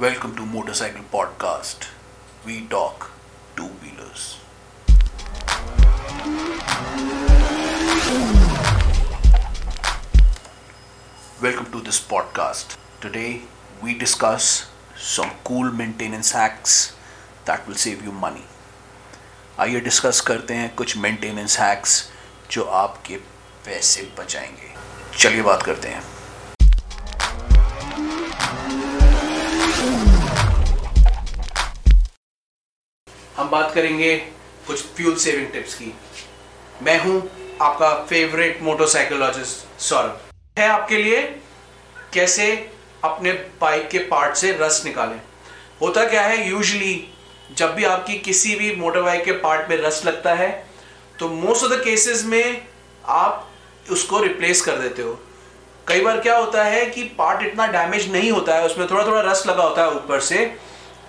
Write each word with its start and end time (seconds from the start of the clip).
Welcome 0.00 0.34
to 0.34 0.44
motorcycle 0.44 1.02
podcast 1.12 1.84
we 2.46 2.68
talk 2.70 3.04
two 3.56 3.62
wheelers 3.62 4.36
welcome 11.42 11.64
to 11.64 11.80
this 11.80 11.98
podcast 11.98 12.78
today 13.02 13.44
we 13.84 13.94
discuss 13.94 14.68
some 14.96 15.30
cool 15.44 15.72
maintenance 15.72 16.34
hacks 16.34 16.90
that 17.46 17.68
will 17.68 17.76
save 17.76 18.04
you 18.04 18.12
money 18.12 18.44
आइए 19.58 19.80
discuss 19.80 20.20
करते 20.20 20.54
हैं 20.54 20.74
कुछ 20.74 20.96
maintenance 20.96 21.58
hacks 21.58 22.10
जो 22.50 22.64
आपके 22.64 23.16
पैसे 23.66 24.12
बचाएँगे। 24.18 24.74
चलिए 25.18 25.42
बात 25.42 25.62
करते 25.62 25.88
हैं। 25.88 26.19
हम 33.40 33.48
बात 33.50 33.70
करेंगे 33.74 34.16
कुछ 34.66 34.82
फ्यूल 34.86 35.14
सेविंग 35.16 35.46
टिप्स 35.52 35.74
की। 35.74 35.92
मैं 36.82 36.98
हूँ 37.00 37.20
आपका 37.62 37.92
फेवरेट 38.08 38.58
मोटरसाइकोलॉजिस्ट 38.62 39.80
सौरभ। 39.80 40.20
है 40.58 40.68
आपके 40.68 40.96
लिए 40.96 41.22
कैसे 42.14 42.50
अपने 43.04 43.32
बाइक 43.60 43.88
के 43.88 43.98
पार्ट 44.10 44.36
से 44.36 44.52
रस 44.60 44.82
निकालें। 44.86 45.20
होता 45.80 46.04
क्या 46.08 46.22
है 46.22 46.48
यूजली 46.48 46.92
जब 47.56 47.74
भी 47.74 47.84
आपकी 47.84 48.18
किसी 48.20 48.54
भी 48.56 48.74
मोटर 48.76 49.02
बाइक 49.02 49.24
के 49.24 49.32
पार्ट 49.40 49.70
में 49.70 49.76
रस 49.76 50.04
लगता 50.06 50.34
है 50.34 50.50
तो 51.18 51.28
मोस्ट 51.30 51.64
ऑफ़ 51.64 51.72
द 51.72 51.82
केसेस 51.84 52.24
में 52.24 52.66
आप 53.04 53.50
उसको 53.90 54.22
रिप्लेस 54.22 54.62
कर 54.62 54.76
देते 54.78 55.02
हो। 55.02 55.18
कई 55.86 56.00
बार 56.00 56.20
क्या 56.20 56.36
होता 56.38 56.64
है 56.64 56.86
कि 56.86 57.02
पार्ट 57.18 57.46
इतना 57.46 57.66
डैमेज 57.68 58.12
नहीं 58.12 58.30
होता 58.32 58.54
है, 58.54 58.66
उसमें 58.66 58.90
थोड़ा 58.90 59.06
थोड़ा 59.06 59.30
रस 59.30 59.46
लगा 59.46 59.62
होता 59.62 59.82
है 59.82 59.90
ऊपर 59.92 60.20
से 60.20 60.44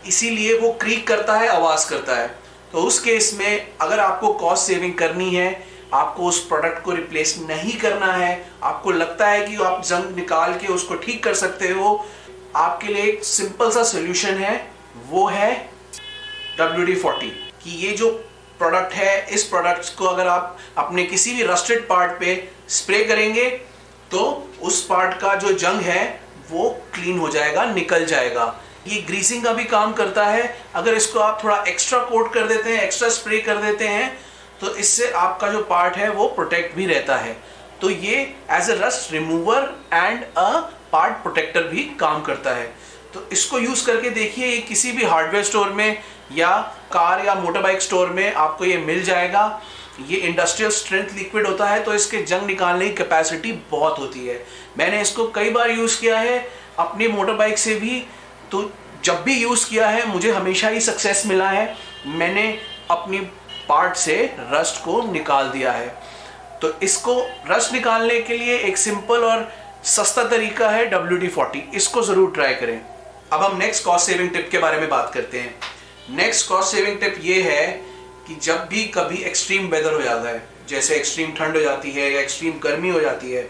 इसीलिए 0.07 0.57
वो 0.59 0.71
क्रीक 0.73 1.07
करता 1.07 1.33
है, 1.33 1.47
आवाज़ 1.47 1.89
करता 1.89 2.15
है। 2.15 2.27
तो 2.71 2.81
उस 2.81 2.99
केस 2.99 3.33
में 3.39 3.67
अगर 3.81 3.99
आपको 3.99 4.33
कॉस्ट 4.33 4.67
सेविंग 4.67 4.93
करनी 4.93 5.33
है, 5.35 5.49
आपको 5.93 6.23
उस 6.23 6.39
प्रोडक्ट 6.47 6.83
को 6.83 6.91
रिप्लेस 6.91 7.35
नहीं 7.39 7.77
करना 7.79 8.11
है, 8.13 8.51
आपको 8.63 8.91
लगता 8.91 9.27
है 9.27 9.45
कि 9.47 9.55
आप 9.63 9.83
जंग 9.85 10.15
निकाल 10.15 10.53
के 10.53 10.67
उसको 10.67 10.95
ठीक 10.95 11.23
कर 11.23 11.33
सकते 11.33 11.69
हो, 11.69 12.05
आपके 12.55 12.87
लिए 12.87 13.03
एक 13.03 13.23
सिंपल 13.23 13.71
सा 13.71 13.83
सोल्यूशन 13.83 14.37
है, 14.37 14.55
वो 15.09 15.27
है 15.27 15.53
डब्ल्यू 16.57 16.95
कि 17.63 17.71
ये 17.77 17.91
जो 17.91 18.09
प्रोडक्ट 18.59 18.93
है, 18.93 19.27
इस 19.27 19.43
प्रोडक्ट 19.43 19.95
को 19.97 20.05
अगर 20.05 20.27
आप 20.27 20.57
अपने 20.77 21.03
किसी 21.03 21.33
भी 21.35 21.43
रस्टेड 21.43 21.87
पार्ट 21.87 22.19
पे 22.19 22.35
स्प्रे 22.69 23.03
करेंगे 23.05 23.49
तो 24.11 24.49
उस 24.61 24.85
पार्ट 24.85 25.13
का 25.19 25.33
जो 25.35 25.51
जंग 25.53 25.81
है, 25.81 26.21
वो 26.51 26.69
क्लीन 26.93 27.19
हो 27.19 27.29
जाएगा, 27.29 27.65
निकल 27.65 28.05
जाएगा। 28.05 28.45
ये 28.87 29.01
ग्रीसिंग 29.01 29.43
का 29.43 29.53
भी 29.53 29.63
काम 29.65 29.93
करता 29.93 30.25
है। 30.25 30.43
अगर 30.75 30.93
इसको 30.93 31.19
आप 31.19 31.43
थोड़ा 31.43 31.63
एक्स्ट्रा 31.67 31.99
कोट 32.03 32.33
कर 32.33 32.47
देते 32.47 32.69
हैं 32.69 32.83
एक्स्ट्रा 32.83 33.09
स्प्रे 33.11 33.39
कर 33.39 33.57
देते 33.57 33.87
हैं 33.87 34.11
तो 34.61 34.75
इससे 34.75 35.09
आपका 35.11 35.47
जो 35.49 35.63
पार्ट 35.63 35.97
है 35.97 36.09
वो 36.11 36.27
प्रोटेक्ट 36.29 36.75
भी 36.75 36.85
रहता 36.85 37.15
है। 37.17 37.35
तो 37.81 37.89
ये 37.89 38.15
as 38.51 38.69
a 38.69 38.73
rust 38.79 39.11
remover 39.13 39.73
and 39.93 40.23
a 40.23 40.49
part 40.91 41.13
protector 41.23 41.63
भी 41.63 41.83
काम 41.99 42.21
करता 42.21 42.55
है। 42.55 42.65
तो 43.13 43.27
इसको 43.31 43.59
यूज़ 43.59 43.85
करके 43.85 44.09
देखिए, 44.09 44.45
ये 44.45 44.57
किसी 44.59 44.91
भी 44.91 45.03
हार्डवेयर 45.05 45.43
स्टोर 45.43 45.69
में 45.69 46.01
या 46.31 46.57
कार 46.91 47.25
या 47.25 47.35
मोटर 47.35 47.61
बाइक 47.61 47.81
स्टोर 47.81 48.09
में 48.09 48.33
आपको 48.33 48.65
ये 48.65 48.77
मिल 48.79 49.03
जाएगा। 49.03 49.61
ये 50.09 50.17
इंडस्ट्रियल 50.19 50.71
स्ट्रेंथ 50.71 51.15
लिक्विड 51.15 51.47
होता 51.47 51.65
है 51.67 51.83
तो 51.83 51.93
इसके 51.93 52.21
जंग 52.23 52.45
निकालने 52.47 52.87
की 52.87 52.95
कैपेसिटी 52.95 53.51
बहुत 53.71 53.99
होती 53.99 54.25
है। 54.27 54.43
मैंने 54.77 55.01
इसको 55.01 55.27
कई 55.31 55.49
बार 55.49 55.71
यूज़ 55.71 55.99
किया 56.01 56.19
है, 56.19 56.47
अपनी 56.79 57.07
मोटर 57.07 57.33
बाइक 57.33 57.57
से 57.57 57.75
भी 57.75 58.03
तो 58.51 58.71
जब 59.05 59.21
भी 59.23 59.35
यूज़ 59.35 59.69
किया 59.69 59.87
है, 59.87 60.05
मुझे 60.07 60.31
हमेशा 60.31 60.69
ही 60.69 60.79
सक्सेस 60.81 61.23
मिला 61.27 61.49
है। 61.49 61.75
मैंने 62.07 62.47
अपनी 62.91 63.19
पार्ट 63.69 63.95
से 63.95 64.15
रस्ट 64.51 64.83
को 64.83 65.01
निकाल 65.11 65.49
दिया 65.49 65.71
है। 65.71 65.87
तो 66.61 66.73
इसको 66.83 67.19
रस्ट 67.47 67.73
निकालने 67.73 68.19
के 68.21 68.37
लिए 68.37 68.57
एक 68.59 68.77
सिंपल 68.77 69.23
और 69.25 69.51
सस्ता 69.85 70.23
तरीका 70.29 70.69
है 70.69 70.85
डब्ल्यू 70.89 71.17
डी 71.17 71.27
फोर्टी 71.27 71.63
इसको 71.75 72.01
ज़रूर 72.03 72.31
ट्राई 72.31 72.53
करें। 72.55 72.79
अब 73.33 73.43
हम 73.43 73.57
नेक्स्ट 73.57 73.83
कॉस्ट 73.85 74.07
सेविंग 74.07 74.29
टिप 74.29 74.49
के 74.51 74.57
बारे 74.57 74.79
में 74.79 74.89
बात 74.89 75.11
करते 75.13 75.39
हैं। 75.39 75.55
नेक्स्ट 76.15 76.47
कॉस्ट 76.47 76.75
सेविंग 76.75 76.99
टिप 76.99 77.15
ये 77.21 77.41
है 77.43 77.65
कि 78.27 78.35
जब 78.41 78.67
भी 78.69 78.83
कभी 78.95 79.23
एक्सट्रीम 79.23 79.67
वेदर 79.67 79.93
हो 79.93 80.01
जाता 80.01 80.29
है, 80.29 80.43
जैसे 80.69 80.95
एक्सट्रीम 80.95 81.31
ठंड 81.31 81.55
हो 81.55 81.61
जाती 81.61 81.91
है 81.91 82.11
या 82.11 82.19
एक्सट्रीम 82.21 82.59
गर्मी 82.63 82.89
हो 82.89 82.99
जाती 82.99 83.31
है 83.31 83.49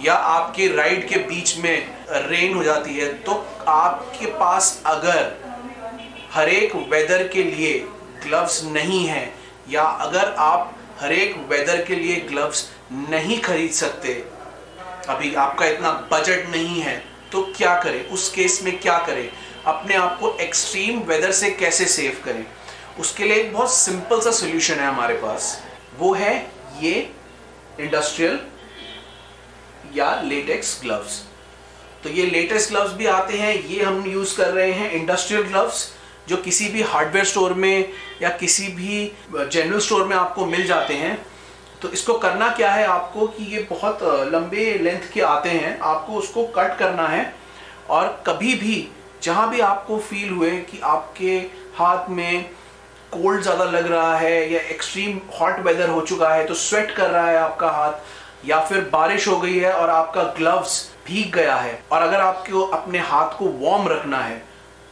या 0.00 0.14
आपके 0.14 0.66
राइड 0.68 1.08
के 1.08 1.16
बीच 1.28 1.56
में 1.58 1.88
रेन 2.28 2.54
हो 2.54 2.62
जाती 2.64 2.96
है 2.96 3.12
तो 3.22 3.32
आपके 3.68 4.26
पास 4.38 4.80
अगर 4.86 5.32
हर 6.32 6.48
एक 6.48 6.74
वेदर 6.90 7.26
के 7.28 7.42
लिए 7.42 7.78
ग्लव्स 8.24 8.62
नहीं 8.64 9.04
है, 9.06 9.32
या 9.70 9.82
अगर 9.82 10.34
आप 10.38 10.74
हर 11.00 11.12
एक 11.12 11.36
वेदर 11.48 11.84
के 11.84 11.94
लिए 11.94 12.16
ग्लव्स 12.30 12.68
नहीं 12.92 13.40
खरीद 13.40 13.70
सकते, 13.72 14.12
अभी 15.08 15.34
आपका 15.36 15.66
इतना 15.66 15.90
बजट 16.12 16.48
नहीं 16.50 16.80
है 16.80 16.96
तो 17.32 17.42
क्या 17.56 17.74
करें? 17.80 18.08
उस 18.08 18.28
केस 18.30 18.60
में 18.64 18.78
क्या 18.80 18.98
करें? 18.98 19.28
अपने 19.66 19.94
आप 19.94 20.18
को 20.20 20.32
एक्सट्रीम 20.40 21.00
वेदर 21.00 21.32
से 21.32 21.50
कैसे 21.50 21.84
सेव 21.86 22.20
करें? 22.24 22.44
उसके 22.98 23.24
लिए 23.24 23.36
एक 23.36 23.52
बहुत 23.52 23.74
सिंपल 23.74 24.20
सा 24.20 24.30
सोल्यूशन 24.32 24.74
है 24.74 24.86
हमारे 24.86 25.14
पास। 25.16 25.62
वो 25.98 26.12
है 26.14 26.34
ये 26.80 27.10
इंडस्ट्रियल 27.80 28.40
या 29.98 30.20
लेटेक्स 30.24 30.80
ग्लव्स 30.82 31.22
तो 32.04 32.10
ये 32.10 32.26
लेटेक्स 32.26 32.70
ग्लव्स 32.70 32.92
भी 32.94 33.06
आते 33.08 33.38
हैं, 33.38 33.54
ये 33.54 33.82
हम 33.82 34.04
यूज़ 34.08 34.36
कर 34.36 34.50
रहे 34.50 34.72
हैं 34.72 34.90
इंडस्ट्रियल 34.92 35.42
ग्लव्स 35.44 35.88
जो 36.28 36.36
किसी 36.38 36.68
भी 36.68 36.82
हार्डवेयर 36.84 37.24
स्टोर 37.26 37.52
में 37.54 37.92
या 38.22 38.28
किसी 38.36 38.66
भी 38.74 39.10
जनरल 39.32 39.78
स्टोर 39.80 40.04
में 40.06 40.16
आपको 40.16 40.46
मिल 40.46 40.66
जाते 40.66 40.94
हैं। 40.94 41.16
तो 41.82 41.88
इसको 41.90 42.14
करना 42.18 42.48
क्या 42.52 42.70
है 42.72 42.86
आपको 42.86 43.26
कि 43.28 43.44
ये 43.54 43.66
बहुत 43.70 43.98
लंबे 44.32 44.72
लेंथ 44.78 45.10
के 45.12 45.20
आते 45.22 45.48
हैं, 45.50 45.78
आपको 45.80 46.12
उसको 46.14 46.44
कट 46.56 46.76
करना 46.78 47.06
है। 47.08 47.32
और 47.88 48.22
कभी 48.26 48.54
भी, 48.54 48.88
जहाँ 49.22 49.50
भी 49.50 49.60
आपको 49.62 49.98
फील 50.00 50.30
हुए 50.30 50.50
कि 50.62 50.80
आपके 50.84 51.36
हाथ 51.76 52.10
में 52.10 52.44
कोल्ड 53.12 53.42
ज़्यादा 53.42 53.64
लग 53.66 53.86
रहा 53.86 54.16
है 54.18 54.52
या 54.52 54.60
एक्सट्रीम 54.70 55.20
हॉट 55.34 55.60
वेदर 55.66 55.88
हो 55.88 56.00
चुका 56.02 56.34
है 56.34 56.46
तो 56.46 56.54
स्वेट 56.56 56.90
कर 56.90 57.10
रहा 57.10 57.30
है 57.30 57.36
आपका 57.38 57.70
हाथ 57.70 57.92
या 58.44 58.60
फिर 58.60 58.80
बारिश 58.92 59.26
हो 59.28 59.38
गई 59.40 59.58
है 59.58 59.72
और 59.72 59.90
आपका 59.90 60.22
ग्लव्स 60.36 60.82
भीग 61.06 61.34
गया 61.34 61.54
है 61.56 61.82
और 61.92 62.02
अगर 62.02 62.20
आपको 62.20 62.62
अपने 62.62 62.98
हाथ 63.00 63.36
को 63.38 63.48
वार्म 63.60 63.88
रखना 63.88 64.18
है, 64.18 64.42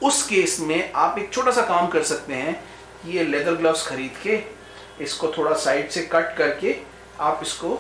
उस 0.02 0.22
केस 0.26 0.58
में 0.60 0.92
आप 0.92 1.18
एक 1.18 1.32
छोटा 1.32 1.50
सा 1.50 1.62
काम 1.62 1.86
कर 1.86 2.02
सकते 2.02 2.34
हैं 2.34 2.62
ये 3.06 3.24
लेदर 3.24 3.54
ग्लव्स 3.54 3.86
खरीद 3.86 4.18
के 4.22 4.42
इसको 5.04 5.32
थोड़ा 5.38 5.54
साइड 5.56 5.90
से 5.90 6.02
कट 6.12 6.36
करके 6.36 6.76
आप 7.20 7.40
इसको 7.42 7.78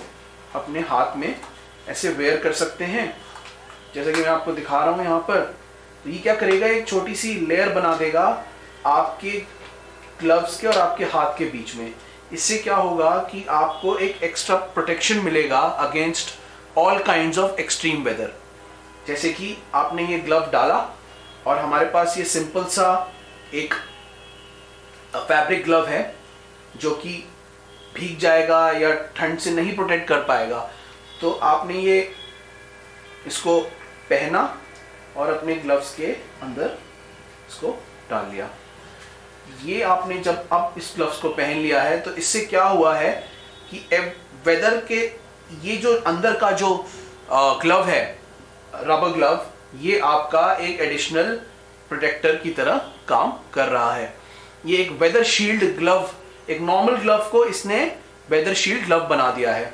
अपने 0.54 0.80
हाथ 0.80 1.16
में 1.16 1.34
ऐसे 1.88 2.08
वेयर 2.08 2.36
कर 2.42 2.52
सकते 2.52 2.84
हैं। 2.84 3.06
जैसे 3.94 4.12
कि 4.12 4.20
मैं 4.20 4.28
आपको 4.28 4.52
दिखा 4.52 4.78
रहा 4.78 4.94
हूँ 4.94 5.04
यहाँ 5.04 5.20
पर 5.20 5.40
तो 6.04 6.10
ये 6.10 6.18
क्या 6.18 6.34
करेगा? 6.34 6.66
एक 6.66 6.86
छोटी 6.88 7.14
सी 7.14 7.34
लेयर 7.46 7.68
बना 7.68 7.94
देगा 7.96 8.24
आपके 8.86 9.30
ग्लव्स 10.20 10.58
के 10.60 10.66
और 10.66 10.78
आपके 10.78 11.04
हाथ 11.04 11.38
के 11.38 11.44
बीच 11.44 11.74
में। 11.76 11.92
इससे 12.32 12.56
क्या 12.58 12.76
होगा 12.76 13.10
कि 13.30 13.44
आपको 13.48 13.96
एक 13.96 14.22
एक्स्ट्रा 14.22 14.56
प्रोटेक्शन 14.56 15.18
मिलेगा 15.18 15.58
against 15.58 16.34
all 16.78 16.98
kind 17.02 17.38
of 17.38 17.60
extreme 17.60 18.02
weather 18.02 18.32
जैसे 19.06 19.32
कि 19.32 19.56
आपने 19.74 20.06
ये 20.06 20.18
ग्लव 20.18 20.50
डाला 20.52 20.78
और 21.46 21.58
हमारे 21.58 21.86
पास 21.86 22.18
ये 22.18 22.24
सिंपल 22.24 22.64
सा 22.64 22.88
एक 23.54 23.74
फैब्रिक 25.16 25.64
ग्लव 25.64 25.86
है, 25.86 26.14
जो 26.76 26.90
कि 26.94 27.12
भीग 27.94 28.18
जाएगा 28.18 28.70
या 28.70 28.92
ठंड 29.16 29.38
से 29.38 29.50
नहीं 29.50 29.74
प्रोटेक्ट 29.74 30.08
कर 30.08 30.22
पाएगा। 30.24 30.58
तो 31.20 31.30
आपने 31.44 31.74
ये 31.74 32.00
इसको 33.26 33.58
पहना 34.10 34.42
और 35.16 35.32
अपने 35.32 35.54
ग्लव्स 35.54 35.94
के 35.94 36.06
अंदर 36.42 36.76
इसको 37.48 37.70
डाल 38.10 38.30
लिया 38.32 38.48
ये 39.64 39.82
आपने 39.84 40.18
जब 40.18 40.48
अब 40.52 40.74
इस 40.78 40.92
ग्लव्स 40.96 41.18
को 41.20 41.28
पहन 41.30 41.56
लिया 41.56 41.82
है 41.82 41.98
तो 42.00 42.10
इससे 42.14 42.40
क्या 42.42 42.64
हुआ 42.64 42.94
है 42.96 43.10
कि 43.70 43.78
वेदर 44.46 44.76
के 44.88 45.00
ये 45.62 45.76
जो 45.76 45.94
अंदर 46.06 46.36
का 46.36 46.50
जो 46.52 46.74
ग्लव 47.62 47.84
है 47.84 48.02
रबर 48.76 49.08
ग्लव 49.08 49.46
ये 49.80 49.98
आपका 50.00 50.52
एक 50.54 50.80
एडिशनल 50.80 51.34
प्रोटेक्टर 51.88 52.36
की 52.36 52.50
तरह 52.50 52.76
काम 53.08 53.32
कर 53.54 53.68
रहा 53.68 53.92
है। 53.92 54.12
ये 54.66 54.76
एक 54.76 54.90
वेदर 55.00 55.24
शील्ड 55.24 55.64
ग्लव 55.78 56.08
एक 56.50 56.60
नॉर्मल 56.62 56.96
ग्लव 56.96 57.28
को 57.32 57.44
इसने 57.44 57.80
वेदर 58.30 58.54
शील्ड 58.54 58.84
ग्लव 58.86 59.06
बना 59.08 59.30
दिया 59.30 59.52
है। 59.54 59.72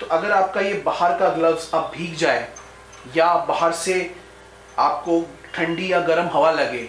तो 0.00 0.06
अगर 0.08 0.30
आपका 0.32 0.60
ये 0.60 0.72
बाहर 0.86 1.18
का 1.18 1.28
ग्लव्स 1.30 1.70
अब 1.74 1.90
भीग 1.94 2.14
जाए, 2.16 2.48
या 3.16 3.34
बाहर 3.48 3.72
से 3.74 3.94
आपको 4.78 5.20
ठंडी 5.54 5.92
या 5.92 6.00
गर्म 6.02 6.28
हवा 6.32 6.50
लगे 6.52 6.88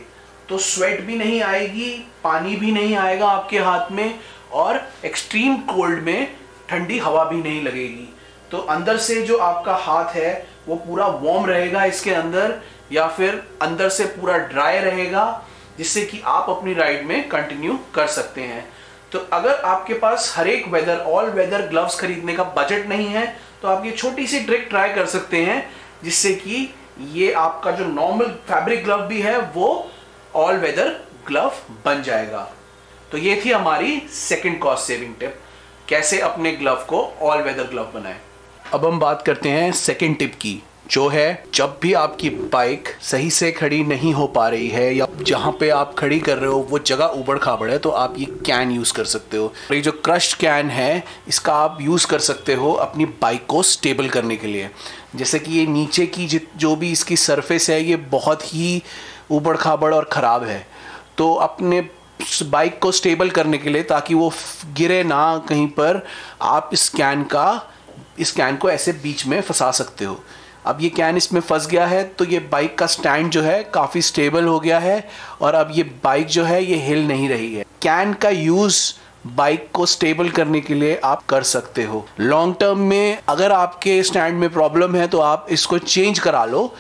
तो 0.54 0.58
स्वेट 0.60 1.00
भी 1.02 1.16
नहीं 1.16 1.42
आएगी, 1.42 1.90
पानी 2.24 2.56
भी 2.56 2.72
नहीं 2.72 2.96
आएगा 2.98 3.28
आपके 3.28 3.60
हाथ 3.60 3.92
में 3.92 4.20
और 4.54 4.80
एक्सट्रीम 5.06 5.56
कोल्ड 5.68 6.02
में 6.04 6.28
ठंडी 6.70 6.98
हवा 7.00 7.24
भी 7.24 7.38
नहीं 7.38 7.62
लगेगी। 7.64 8.08
तो 8.52 8.58
अंदर 8.70 8.98
से 8.98 9.22
जो 9.22 9.38
आपका 9.38 9.76
हाथ 9.76 10.14
है, 10.16 10.46
वो 10.68 10.76
पूरा 10.78 11.08
वार्म 11.08 11.46
रहेगा 11.46 11.86
इसके 11.86 12.12
अंदर 12.12 12.54
या 12.92 13.08
फिर 13.08 13.42
अंदर 13.62 13.90
से 13.90 14.06
पूरा 14.08 14.38
ड्राई 14.38 14.78
रहेगा, 14.80 15.26
जिससे 15.78 16.06
कि 16.06 16.22
आप 16.26 16.50
अपनी 16.50 16.74
राइड 16.74 17.06
में 17.06 17.28
कंटिन्यू 17.30 17.80
कर 17.96 18.08
सकते 18.10 18.42
हैं। 18.44 18.64
तो 19.12 19.20
अगर 19.34 19.56
आपके 19.66 19.94
पास 19.96 20.34
हर 20.38 20.48
एक 20.48 20.68
वेदर 20.68 21.00
ऑल 21.08 21.30
वेदर 21.32 21.68
ग्लव्स 21.70 22.00
खरीदने 22.00 22.36
का 22.36 22.44
बजट 22.58 22.88
नहीं 22.90 23.08
है 23.08 23.26
तो 23.62 23.68
आप 23.68 23.86
ये 23.86 23.92
छोटी 23.94 24.28
सी 24.28 24.40
ट्रिक 24.42 24.68
ट्राई 24.70 24.94
कर 24.94 25.06
सकते 25.08 25.44
हैं, 25.46 25.66
जिससे 26.04 26.34
कि 26.36 26.70
ये 27.12 27.32
आपका 27.34 27.72
जो 27.72 27.86
नॉर्मल 27.86 28.26
फैब्रिक 28.48 28.84
ग्लव 28.84 29.02
भी 29.08 29.22
है, 29.22 29.38
वो 29.40 29.90
ऑल 30.36 30.58
वेदर 30.58 30.90
ग्लव 31.28 31.54
बन 31.86 32.04
जाएगा। 32.04 32.50
तो 33.12 33.18
ये 33.18 33.42
थी 33.46 33.52
हमारी 33.52 34.02
सेकंड 34.14 34.60
कॉस्ट 34.60 34.88
सेविंग 34.88 35.16
टिप 35.20 35.40
कैसे 35.90 36.20
अपने 36.22 36.52
ग्लव 36.52 36.86
को 36.90 37.02
ऑल 37.22 37.42
वेदर 37.42 37.64
ग्लव 37.64 37.92
बनाए? 37.94 38.20
अब 38.74 38.86
हम 38.86 39.00
बात 39.00 39.22
करते 39.22 39.50
हैं 39.50 39.72
सेकंड 39.72 40.18
टिप 40.18 40.34
की, 40.36 40.62
जो 40.92 41.08
है 41.08 41.44
जब 41.54 41.78
भी 41.82 41.94
आपकी 41.94 42.30
बाइक 42.30 42.88
सही 43.02 43.30
से 43.32 43.52
खड़ी 43.52 43.84
नहीं 43.84 44.14
हो 44.14 44.26
पा 44.28 44.48
रही 44.50 44.68
है 44.70 44.94
या 44.96 45.08
जहाँ 45.22 45.52
पे 45.60 45.70
आप 45.70 45.94
खड़ी 45.98 46.20
कर 46.20 46.38
रहे 46.38 46.50
हो, 46.50 46.58
वो 46.60 46.80
जगह 46.80 47.06
उबड़ 47.06 47.38
खाबड़ 47.40 47.70
है 47.72 47.78
तो 47.78 47.90
आप 47.90 48.16
ये 48.18 48.26
कैन 48.46 48.72
यूज़ 48.72 48.94
कर 48.94 49.06
सकते 49.06 49.38
हो। 49.38 49.54
ये 49.72 49.82
जो 49.82 49.92
क्रश्ड 50.06 50.38
कैन 50.38 50.70
है, 50.70 51.04
इसका 51.28 51.54
आप 51.56 51.78
यूज़ 51.82 52.08
कर 52.08 52.20
सकते 52.22 52.54
हो 52.54 52.74
अपनी 52.74 53.06
बाइक 53.22 53.46
को 53.46 53.64
स्टेबल 53.64 54.10
करने 54.10 54.36
के 54.36 54.48
लिए। 54.48 54.70
जैसे 55.16 55.40
कि 55.40 55.52
ये 55.52 55.66
नीचे 55.68 56.06
की 56.08 56.28
जो 56.58 56.76
भी 56.76 56.92
इसकी 56.92 57.18
सरफेस 57.18 57.70
है, 57.70 57.84
ये 57.84 57.96
बहुत 57.96 58.54
ही 58.54 58.82
उबड़ 59.32 59.56
खाबड़ 59.58 59.94
और 59.94 60.10
ख़राब 60.14 60.44
है। 60.44 60.66
तो 61.18 61.34
अपने 61.36 61.82
बाइक 62.44 62.80
को 62.80 62.92
स्टेबल 62.92 63.30
करने 63.30 63.58
के 63.58 63.70
लिए 63.70 63.84
ताकि 63.84 64.14
वो 64.14 64.32
गिरे 64.76 65.04
ना 65.04 65.38
कहीं 65.50 65.68
पर, 65.70 66.02
आप 66.42 66.70
इस 66.74 66.88
कैन 66.90 67.24
का, 67.26 67.70
इस 68.20 68.32
कैन 68.32 68.58
को 68.58 68.70
ऐसे 68.70 68.92
बीच 68.94 69.26
में 69.26 69.40
फंसा 69.42 69.70
सकते 69.72 70.06
हो। 70.06 70.20
अब 70.66 70.82
ये 70.82 70.90
कैन 70.90 71.18
इसमें 71.18 71.40
फंस 71.42 71.68
गया 71.68 71.86
है 71.88 72.04
तो 72.10 72.26
ये 72.26 72.40
बाइक 72.52 72.78
का 72.78 72.86
स्टैंड 72.88 73.30
जो 73.32 73.42
है 73.42 73.64
काफ़ी 73.74 74.02
स्टेबल 74.02 74.46
हो 74.46 74.60
गया 74.60 74.80
है 74.80 75.08
और 75.42 75.56
अब 75.56 75.72
ये 75.72 75.84
बाइक 76.04 76.28
जो 76.28 76.44
है, 76.44 76.64
ये 76.64 76.76
हिल 76.78 77.08
नहीं 77.08 77.30
रही 77.30 77.54
है। 77.56 77.66
कैन 77.82 78.14
का 78.14 78.30
यूज़ 78.30 78.82
बाइक 79.26 79.70
को 79.74 79.86
स्टेबल 79.86 80.30
करने 80.30 80.62
के 80.62 80.74
लिए 80.74 80.96
आप 81.04 81.24
कर 81.26 81.44
सकते 81.44 81.84
हो। 81.84 82.06
लॉन्ग 82.20 82.56
टर्म 82.60 82.80
में 82.80 83.18
अगर 83.30 83.52
आपके 83.52 84.02
स्टैंड 84.04 84.40
में 84.40 84.50
प्रॉब्लम 84.50 84.96
है 84.96 85.08
तो 85.08 85.20
आप 85.22 85.48
इसको 85.52 85.78
चेंज 85.80 86.20
करा 86.20 86.44
लो। 86.46 86.74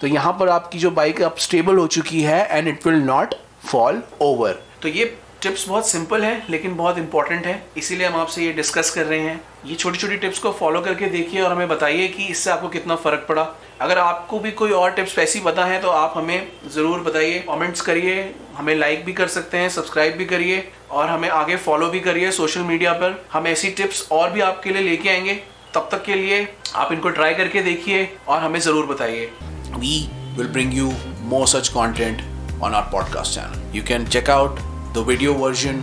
तो 0.00 0.06
यहाँ 0.06 0.32
पर 0.40 0.48
आपकी 0.48 0.78
जो 0.78 0.90
बाइक 0.90 1.22
अब 1.22 1.36
स्टेबल 1.38 1.78
हो 1.78 1.86
चुकी 1.88 2.22
है 2.22 2.46
and 2.48 2.68
it 2.68 2.86
will 2.86 3.02
not 3.04 3.34
fall 3.64 4.02
over 4.22 4.62
तो 4.82 4.88
ये 4.88 5.04
टिप्स 5.42 5.68
बहुत 5.68 5.88
सिंपल 5.88 6.22
है, 6.24 6.42
लेकिन 6.50 6.74
बहुत 6.76 6.96
इंपॉर्टेंट 6.98 7.46
है। 7.46 7.62
इसीलिए 7.76 8.06
हम 8.06 8.20
आपसे 8.20 8.44
ये 8.44 8.52
डिस्कस 8.52 8.90
कर 8.90 9.04
रहे 9.04 9.18
हैं। 9.20 9.40
ये 9.66 9.74
छोटी 9.74 9.98
छोटी 9.98 10.16
टिप्स 10.16 10.38
को 10.38 10.50
फॉलो 10.52 10.80
करके 10.80 11.06
देखिए 11.08 11.40
और 11.40 11.52
हमें 11.52 11.68
बताइए 11.68 12.08
कि 12.08 12.24
इससे 12.24 12.50
आपको 12.50 12.68
कितना 12.68 12.96
फ़र्क 12.96 13.24
पड़ा। 13.28 13.46
अगर 13.80 13.98
आपको 13.98 14.38
भी 14.38 14.50
कोई 14.52 14.70
और 14.72 14.90
टिप्स 14.92 15.18
ऐसी 15.18 15.40
पता 15.40 15.64
है 15.64 15.80
तो 15.80 15.88
आप 15.90 16.14
हमें 16.16 16.48
ज़रूर 16.66 17.00
बताइए 17.00 17.38
कमेंट्स 17.48 17.80
करिए। 17.80 18.22
हमें 18.58 18.74
लाइक 18.74 19.04
भी 19.04 19.12
कर 19.12 19.28
सकते 19.28 19.58
हैं 19.58 19.68
सब्सक्राइब 19.68 20.16
भी 20.16 20.24
करिए 20.24 20.62
और 20.90 21.08
हमें 21.08 21.28
आगे 21.28 21.56
फॉलो 21.56 21.88
भी 21.90 22.00
करिए 22.00 22.30
सोशल 22.32 22.60
मीडिया 22.60 22.92
पर। 22.92 23.14
हम 23.32 23.46
ऐसी 23.46 23.70
टिप्स 23.70 24.06
और 24.12 24.30
भी 24.30 24.40
आपके 24.40 24.70
लिए 24.70 24.82
लेके 24.82 25.08
आएँगे। 25.08 25.34
तब 25.74 25.88
तक 25.92 26.02
के 26.04 26.14
लिए 26.14 26.46
आप 26.76 26.92
इनको 26.92 27.10
ट्राई 27.10 27.34
करके 27.34 27.62
देखिए 27.62 28.08
और 28.28 28.40
हमें 28.42 28.58
ज़रूर 28.60 28.86
बताइए। 28.86 29.30
We 29.76 29.98
will 30.38 30.48
bring 30.48 30.74
you 30.74 30.92
more 31.28 31.46
such 31.46 31.68
content 31.68 32.22
on 32.62 32.74
our 32.74 32.88
podcast 32.92 33.34
channel 33.34 33.76
you 33.76 33.82
can 33.88 34.06
check 34.06 34.30
out 34.30 34.58
the 34.94 35.04
video 35.08 35.32
version 35.34 35.82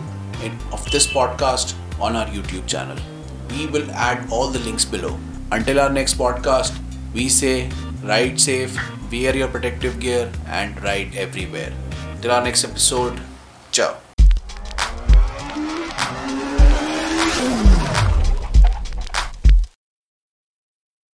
of 0.73 0.89
this 0.91 1.05
podcast 1.05 1.75
on 2.01 2.15
our 2.15 2.35
YouTube 2.35 2.65
channel 2.65 3.01
we 3.53 3.65
will 3.67 3.89
add 4.09 4.29
all 4.33 4.53
the 4.53 4.65
links 4.65 4.89
below 4.89 5.17
until 5.53 5.79
our 5.79 5.91
next 5.91 6.17
podcast 6.17 6.83
we 7.15 7.29
say 7.29 7.57
ride 8.05 8.37
safe 8.37 8.79
we 9.09 9.25
are 9.27 9.37
your 9.37 9.49
protective 9.49 9.97
gear 9.97 10.31
and 10.49 10.85
ride 10.85 11.15
everywhere 11.17 11.84
Till 12.25 12.33
our 12.33 12.41
next 12.41 12.63
episode, 12.63 13.21
ciao. 13.71 14.04